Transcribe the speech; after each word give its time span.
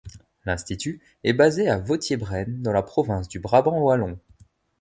L'institut 0.45 0.99
est 1.23 1.33
basé 1.33 1.69
à 1.69 1.77
Wauthier-Braine 1.77 2.63
dans 2.63 2.71
la 2.73 2.81
Province 2.81 3.27
du 3.27 3.39
Brabant 3.39 3.77
wallon. 3.81 4.17